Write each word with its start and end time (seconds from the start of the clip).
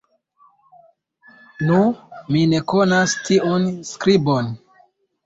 Nu! 1.67 1.77
mi 2.31 2.41
ne 2.53 2.61
konas 2.73 3.13
tiun 3.29 3.69
skribon! 3.91 4.51